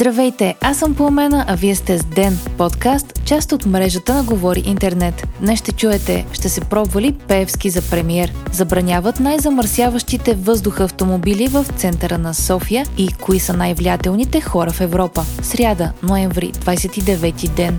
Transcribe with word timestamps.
Здравейте, 0.00 0.56
аз 0.60 0.78
съм 0.78 0.94
Пламена, 0.94 1.44
а 1.48 1.56
вие 1.56 1.74
сте 1.74 1.98
с 1.98 2.04
Ден, 2.04 2.38
подкаст, 2.58 3.24
част 3.24 3.52
от 3.52 3.66
мрежата 3.66 4.14
на 4.14 4.24
Говори 4.24 4.62
Интернет. 4.66 5.28
Днес 5.40 5.58
ще 5.58 5.72
чуете, 5.72 6.26
ще 6.32 6.48
се 6.48 6.60
пробвали 6.60 7.18
Певски 7.28 7.70
за 7.70 7.82
премиер, 7.90 8.32
забраняват 8.52 9.20
най-замърсяващите 9.20 10.34
въздуха 10.34 10.84
автомобили 10.84 11.48
в 11.48 11.66
центъра 11.76 12.18
на 12.18 12.34
София 12.34 12.86
и 12.98 13.08
кои 13.08 13.38
са 13.38 13.52
най-влиятелните 13.52 14.40
хора 14.40 14.70
в 14.70 14.80
Европа. 14.80 15.22
Сряда, 15.42 15.92
ноември, 16.02 16.52
29 16.52 17.48
ден. 17.48 17.78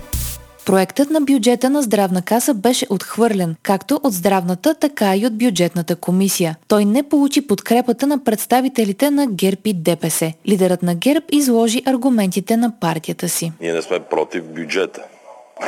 Проектът 0.65 1.09
на 1.09 1.21
бюджета 1.21 1.69
на 1.69 1.81
здравна 1.81 2.21
каса 2.21 2.53
беше 2.53 2.85
отхвърлен, 2.89 3.55
както 3.63 3.99
от 4.03 4.13
здравната, 4.13 4.75
така 4.75 5.15
и 5.15 5.25
от 5.25 5.37
бюджетната 5.37 5.95
комисия. 5.95 6.55
Той 6.67 6.85
не 6.85 7.03
получи 7.03 7.47
подкрепата 7.47 8.07
на 8.07 8.23
представителите 8.23 9.09
на 9.09 9.27
ГЕРБ 9.27 9.61
и 9.65 9.73
ДПС. 9.73 10.33
Лидерът 10.47 10.83
на 10.83 10.95
ГЕРБ 10.95 11.25
изложи 11.31 11.83
аргументите 11.85 12.57
на 12.57 12.79
партията 12.79 13.29
си. 13.29 13.51
Ние 13.61 13.73
не 13.73 13.81
сме 13.81 13.99
против 13.99 14.43
бюджета. 14.43 15.01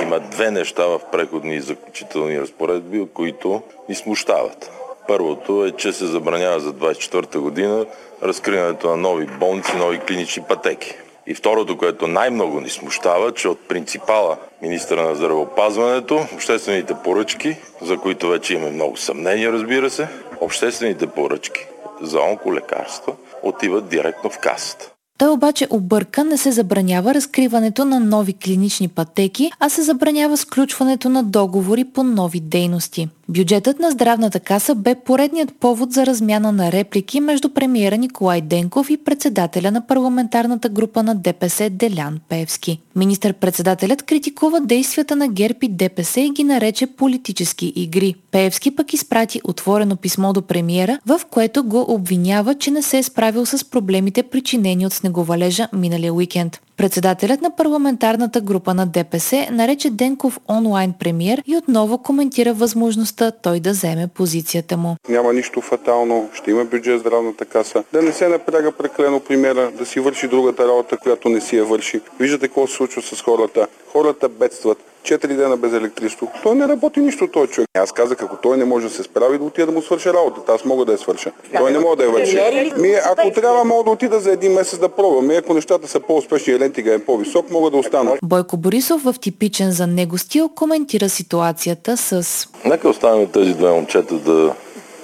Има 0.02 0.19
две 0.19 0.52
неща 0.52 0.85
в 0.85 0.99
преходни 1.11 1.55
и 1.55 1.61
заключителни 1.61 2.41
разпоредби, 2.41 3.07
които 3.13 3.61
ни 3.89 3.95
смущават. 3.95 4.71
Първото 5.07 5.66
е, 5.66 5.71
че 5.71 5.94
се 5.94 6.05
забранява 6.05 6.59
за 6.59 6.73
24-та 6.73 7.39
година 7.39 7.85
разкриването 8.23 8.89
на 8.89 8.97
нови 8.97 9.25
болници, 9.25 9.71
нови 9.77 9.99
клинични 9.99 10.44
пътеки. 10.44 10.94
И 11.27 11.35
второто, 11.35 11.77
което 11.77 12.07
най-много 12.07 12.61
ни 12.61 12.69
смущава, 12.69 13.33
че 13.33 13.47
от 13.47 13.67
принципала 13.67 14.37
министра 14.61 15.09
на 15.09 15.15
здравеопазването, 15.15 16.25
обществените 16.33 16.93
поръчки, 17.03 17.55
за 17.81 17.97
които 17.97 18.27
вече 18.27 18.53
имаме 18.53 18.71
много 18.71 18.97
съмнения, 18.97 19.51
разбира 19.51 19.89
се, 19.89 20.07
обществените 20.41 21.07
поръчки 21.07 21.65
за 22.01 22.19
онколекарства 22.19 23.13
отиват 23.43 23.89
директно 23.89 24.29
в 24.29 24.39
касата. 24.39 24.89
Той 25.17 25.30
обаче 25.30 25.67
обърка 25.69 26.23
не 26.23 26.38
се 26.38 26.52
забранява 26.52 27.13
разкриването 27.13 27.85
на 27.85 27.99
нови 27.99 28.33
клинични 28.33 28.87
пътеки, 28.87 29.52
а 29.59 29.69
се 29.69 29.81
забранява 29.81 30.37
сключването 30.37 31.09
на 31.09 31.23
договори 31.23 31.85
по 31.85 32.03
нови 32.03 32.39
дейности. 32.39 33.09
Бюджетът 33.29 33.79
на 33.79 33.91
здравната 33.91 34.39
каса 34.39 34.75
бе 34.75 34.95
поредният 34.95 35.55
повод 35.59 35.93
за 35.93 36.05
размяна 36.05 36.52
на 36.52 36.71
реплики 36.71 37.19
между 37.19 37.49
премиера 37.49 37.97
Николай 37.97 38.41
Денков 38.41 38.89
и 38.89 38.97
председателя 38.97 39.71
на 39.71 39.88
парламентарната 39.88 40.69
група 40.69 41.03
на 41.03 41.15
ДПС 41.15 41.69
Делян 41.69 42.19
Певски. 42.30 42.80
Министър-председателят 42.95 44.03
критикува 44.03 44.61
действията 44.61 45.15
на 45.15 45.27
ГЕРБ 45.27 45.57
и 45.61 45.67
ДПС 45.67 46.21
и 46.21 46.30
ги 46.30 46.43
нарече 46.43 46.88
политически 46.88 47.73
игри. 47.75 48.15
Певски 48.31 48.75
пък 48.75 48.93
изпрати 48.93 49.41
отворено 49.43 49.95
писмо 49.95 50.33
до 50.33 50.41
премиера, 50.41 50.99
в 51.05 51.21
което 51.31 51.63
го 51.63 51.85
обвинява, 51.87 52.55
че 52.55 52.71
не 52.71 52.81
се 52.81 52.97
е 52.97 53.03
справил 53.03 53.45
с 53.45 53.69
проблемите 53.69 54.23
причинени 54.23 54.85
от 54.85 54.93
снеговалежа 54.93 55.67
миналия 55.73 56.13
уикенд. 56.13 56.61
Председателят 56.77 57.41
на 57.41 57.55
парламентарната 57.55 58.41
група 58.41 58.73
на 58.73 58.85
ДПС 58.85 59.47
нарече 59.52 59.89
Денков 59.89 60.39
онлайн 60.49 60.93
премьер 60.99 61.43
и 61.45 61.57
отново 61.57 61.97
коментира 61.97 62.53
възможността 62.53 63.31
той 63.31 63.59
да 63.59 63.69
вземе 63.69 64.07
позицията 64.07 64.77
му. 64.77 64.95
Няма 65.09 65.33
нищо 65.33 65.61
фатално, 65.61 66.30
ще 66.33 66.52
има 66.52 66.65
бюджет 66.65 66.99
здравната 66.99 67.45
каса. 67.45 67.83
Да 67.93 68.02
не 68.02 68.11
се 68.11 68.27
напряга 68.27 68.71
преклено 68.71 69.19
премиера, 69.19 69.71
да 69.71 69.85
си 69.85 69.99
върши 69.99 70.27
другата 70.27 70.67
работа, 70.67 70.97
която 70.97 71.30
не 71.30 71.41
си 71.41 71.57
я 71.57 71.65
върши. 71.65 72.02
Виждате 72.19 72.47
какво 72.47 72.67
се 72.67 72.73
случва 72.73 73.02
с 73.02 73.21
хората. 73.21 73.67
Хората 73.91 74.30
бедстват. 74.30 74.77
4 75.03 75.27
дена 75.27 75.57
без 75.57 75.73
електричество. 75.73 76.31
Той 76.43 76.55
не 76.55 76.67
работи 76.67 76.99
нищо, 76.99 77.27
той 77.27 77.47
човек. 77.47 77.69
Аз 77.77 77.91
казах, 77.91 78.23
ако 78.23 78.37
той 78.37 78.57
не 78.57 78.65
може 78.65 78.87
да 78.87 78.93
се 78.93 79.03
справи, 79.03 79.37
да 79.37 79.43
отида 79.43 79.65
да 79.65 79.71
му 79.71 79.81
свърши 79.81 80.09
работата. 80.09 80.53
Аз 80.53 80.65
мога 80.65 80.85
да 80.85 80.91
я 80.91 80.97
свърша. 80.97 81.31
Той 81.57 81.71
не 81.71 81.79
мога 81.79 81.95
да 81.95 82.03
я 82.03 82.09
върши. 82.09 82.37
Ми, 82.77 82.93
ако 83.05 83.31
трябва, 83.31 83.63
мога 83.65 83.83
да 83.83 83.89
отида 83.89 84.19
за 84.19 84.31
един 84.31 84.53
месец 84.53 84.79
да 84.79 84.89
пробваме. 84.89 85.35
Ако 85.35 85.53
нещата 85.53 85.87
са 85.87 85.99
по-успешни 85.99 86.53
и 86.53 86.59
лентига 86.59 86.93
е 86.93 86.99
по-висок, 86.99 87.51
мога 87.51 87.69
да 87.69 87.77
остана. 87.77 88.17
Бойко 88.23 88.58
Борисов 88.58 89.03
в 89.03 89.15
типичен 89.21 89.71
за 89.71 89.87
него 89.87 90.17
стил 90.17 90.49
коментира 90.49 91.09
ситуацията 91.09 91.97
с... 91.97 92.47
Нека 92.65 92.89
оставим 92.89 93.27
тези 93.27 93.53
две 93.53 93.69
момчета 93.69 94.15
да 94.15 94.53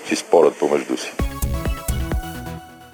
си 0.08 0.16
спорят 0.16 0.54
помежду 0.60 0.98
си. 0.98 1.14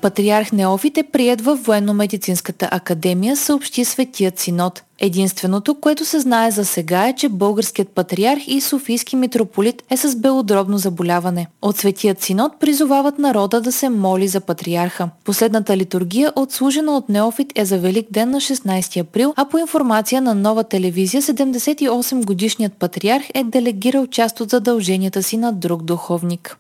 Патриарх 0.06 0.52
Неофит 0.52 0.98
е 0.98 1.04
прият 1.04 1.42
в 1.42 1.56
Военно-медицинската 1.56 2.68
академия, 2.72 3.36
съобщи 3.38 3.86
Светият 3.86 4.40
Синод. 4.40 4.84
Единственото, 5.00 5.76
което 5.76 6.06
се 6.06 6.20
знае 6.20 6.52
за 6.52 6.66
сега 6.66 7.08
е, 7.08 7.16
че 7.16 7.30
българският 7.30 7.90
патриарх 7.90 8.42
и 8.48 8.62
софийски 8.62 9.16
митрополит 9.16 9.84
е 9.90 9.98
с 9.98 10.16
белодробно 10.16 10.78
заболяване. 10.78 11.48
От 11.62 11.78
Светият 11.78 12.22
Синод 12.22 12.60
призовават 12.60 13.20
народа 13.20 13.62
да 13.62 13.72
се 13.72 13.90
моли 13.90 14.28
за 14.28 14.42
патриарха. 14.42 15.10
Последната 15.24 15.78
литургия, 15.78 16.32
отслужена 16.36 16.98
от 16.98 17.10
Неофит, 17.10 17.52
е 17.56 17.66
за 17.66 17.78
Велик 17.78 18.08
ден 18.12 18.30
на 18.30 18.42
16 18.42 19.00
април, 19.02 19.34
а 19.36 19.46
по 19.46 19.58
информация 19.58 20.22
на 20.22 20.36
нова 20.36 20.64
телевизия, 20.64 21.22
78 21.22 22.26
годишният 22.26 22.74
патриарх 22.74 23.24
е 23.34 23.44
делегирал 23.44 24.08
част 24.08 24.42
от 24.42 24.50
задълженията 24.50 25.24
си 25.24 25.38
на 25.38 25.54
друг 25.54 25.84
духовник. 25.84 26.58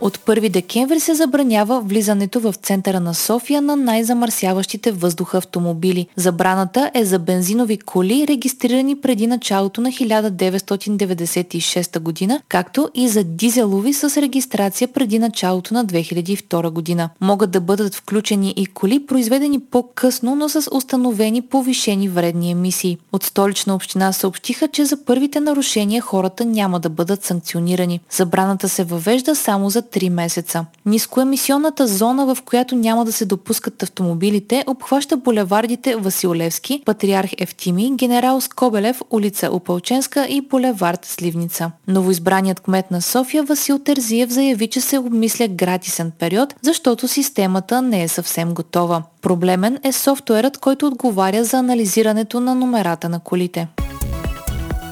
От 0.00 0.18
1 0.18 0.48
декември 0.48 1.00
се 1.00 1.14
забранява 1.14 1.80
влизането 1.80 2.40
в 2.40 2.54
центъра 2.62 3.00
на 3.00 3.14
София 3.14 3.62
на 3.62 3.76
най-замърсяващите 3.76 4.92
въздуха 4.92 5.38
автомобили. 5.38 6.06
Забраната 6.16 6.90
е 6.94 7.04
за 7.04 7.18
бензинови 7.18 7.78
коли, 7.78 8.26
регистрирани 8.28 9.00
преди 9.00 9.26
началото 9.26 9.80
на 9.80 9.88
1996 9.88 11.98
година, 11.98 12.40
както 12.48 12.90
и 12.94 13.08
за 13.08 13.24
дизелови 13.24 13.92
с 13.92 14.22
регистрация 14.22 14.88
преди 14.88 15.18
началото 15.18 15.74
на 15.74 15.86
2002 15.86 16.70
година. 16.70 17.10
Могат 17.20 17.50
да 17.50 17.60
бъдат 17.60 17.94
включени 17.94 18.54
и 18.56 18.66
коли, 18.66 19.06
произведени 19.06 19.60
по-късно, 19.60 20.34
но 20.34 20.48
с 20.48 20.68
установени 20.72 21.42
повишени 21.42 22.08
вредни 22.08 22.50
емисии. 22.50 22.98
От 23.12 23.22
столична 23.22 23.74
община 23.74 24.12
съобщиха, 24.12 24.68
че 24.68 24.84
за 24.84 25.04
първите 25.04 25.40
нарушения 25.40 26.02
хората 26.02 26.44
няма 26.44 26.80
да 26.80 26.88
бъдат 26.88 27.24
санкционирани. 27.24 28.00
Забраната 28.10 28.68
се 28.68 28.84
въвежда 28.84 29.36
само 29.36 29.70
за 29.70 29.85
3 29.92 30.08
месеца. 30.08 30.64
Нискоемисионната 30.86 31.86
зона, 31.86 32.34
в 32.34 32.42
която 32.42 32.74
няма 32.74 33.04
да 33.04 33.12
се 33.12 33.24
допускат 33.24 33.82
автомобилите, 33.82 34.64
обхваща 34.66 35.16
булевардите 35.16 35.96
Василевски, 35.96 36.82
Патриарх 36.84 37.30
Ефтими, 37.38 37.90
Генерал 37.94 38.40
Скобелев, 38.40 39.02
улица 39.10 39.50
Опалченска 39.52 40.26
и 40.26 40.40
булевард 40.40 41.04
Сливница. 41.04 41.70
Новоизбраният 41.88 42.60
кмет 42.60 42.90
на 42.90 43.02
София 43.02 43.42
Васил 43.42 43.78
Терзиев 43.78 44.30
заяви, 44.30 44.68
че 44.68 44.80
се 44.80 44.98
обмисля 44.98 45.48
гратисен 45.48 46.12
период, 46.18 46.54
защото 46.62 47.08
системата 47.08 47.82
не 47.82 48.02
е 48.02 48.08
съвсем 48.08 48.54
готова. 48.54 49.02
Проблемен 49.22 49.78
е 49.82 49.92
софтуерът, 49.92 50.58
който 50.58 50.86
отговаря 50.86 51.44
за 51.44 51.58
анализирането 51.58 52.40
на 52.40 52.54
номерата 52.54 53.08
на 53.08 53.20
колите. 53.20 53.68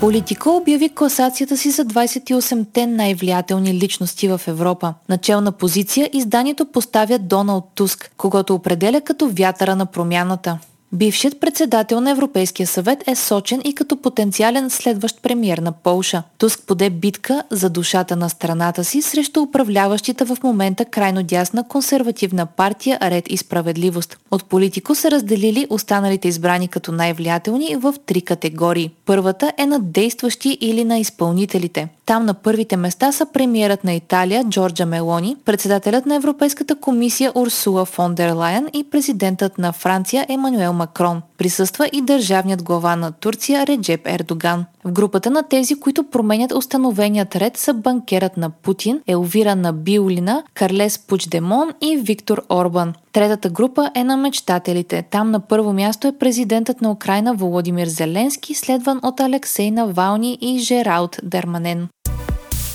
Политика 0.00 0.50
обяви 0.50 0.88
класацията 0.88 1.56
си 1.56 1.70
за 1.70 1.84
28-те 1.84 2.86
най-влиятелни 2.86 3.74
личности 3.74 4.28
в 4.28 4.40
Европа. 4.46 4.94
Начална 5.08 5.52
позиция 5.52 6.10
изданието 6.12 6.66
поставя 6.66 7.18
Доналд 7.18 7.64
Туск, 7.74 8.10
когато 8.16 8.54
определя 8.54 9.00
като 9.00 9.28
вятъра 9.28 9.76
на 9.76 9.86
промяната. 9.86 10.58
Бившият 10.94 11.40
председател 11.40 12.00
на 12.00 12.10
Европейския 12.10 12.66
съвет 12.66 13.08
е 13.08 13.14
сочен 13.14 13.60
и 13.64 13.74
като 13.74 13.96
потенциален 13.96 14.70
следващ 14.70 15.22
премьер 15.22 15.58
на 15.58 15.72
Полша. 15.72 16.22
Туск 16.38 16.60
поде 16.66 16.90
битка 16.90 17.42
за 17.50 17.70
душата 17.70 18.16
на 18.16 18.30
страната 18.30 18.84
си 18.84 19.02
срещу 19.02 19.42
управляващите 19.42 20.24
в 20.24 20.36
момента 20.44 20.84
крайно 20.84 21.22
дясна 21.22 21.68
консервативна 21.68 22.46
партия 22.46 22.98
Ред 23.02 23.24
и 23.28 23.36
справедливост. 23.36 24.18
От 24.30 24.44
политико 24.44 24.94
са 24.94 25.10
разделили 25.10 25.66
останалите 25.70 26.28
избрани 26.28 26.68
като 26.68 26.92
най-влиятелни 26.92 27.76
в 27.76 27.94
три 28.06 28.20
категории. 28.20 28.90
Първата 29.06 29.52
е 29.58 29.66
на 29.66 29.78
действащи 29.80 30.58
или 30.60 30.84
на 30.84 30.98
изпълнителите. 30.98 31.88
Там 32.06 32.26
на 32.26 32.34
първите 32.34 32.76
места 32.76 33.12
са 33.12 33.26
премиерът 33.26 33.84
на 33.84 33.92
Италия 33.92 34.44
Джорджа 34.44 34.86
Мелони, 34.86 35.36
председателят 35.44 36.06
на 36.06 36.14
Европейската 36.14 36.74
комисия 36.74 37.32
Урсула 37.34 37.84
фон 37.84 38.14
дер 38.14 38.32
Лайен 38.32 38.68
и 38.72 38.84
президентът 38.90 39.58
на 39.58 39.72
Франция 39.72 40.26
Емануел 40.28 40.72
Макрон. 40.72 41.22
Присъства 41.38 41.88
и 41.92 42.02
държавният 42.02 42.62
глава 42.62 42.96
на 42.96 43.12
Турция 43.12 43.66
Реджеп 43.66 44.06
Ердоган. 44.06 44.64
В 44.84 44.92
групата 44.92 45.30
на 45.30 45.42
тези, 45.42 45.80
които 45.80 46.04
променят 46.04 46.52
установеният 46.52 47.36
ред 47.36 47.56
са 47.56 47.74
банкерът 47.74 48.36
на 48.36 48.50
Путин, 48.50 49.00
Елвира 49.06 49.56
на 49.56 49.72
Биолина, 49.72 50.42
Карлес 50.54 50.98
Пучдемон 50.98 51.72
и 51.80 51.96
Виктор 51.96 52.42
Орбан. 52.50 52.94
Третата 53.12 53.50
група 53.50 53.90
е 53.94 54.04
на 54.04 54.16
мечтателите. 54.16 55.02
Там 55.10 55.30
на 55.30 55.40
първо 55.40 55.72
място 55.72 56.06
е 56.06 56.18
президентът 56.18 56.80
на 56.80 56.90
Украина 56.90 57.34
Володимир 57.34 57.86
Зеленски, 57.86 58.54
следван 58.54 59.00
от 59.02 59.20
Алексей 59.20 59.70
Навални 59.70 60.38
и 60.40 60.58
Жералд 60.58 61.16
Дерманен. 61.22 61.88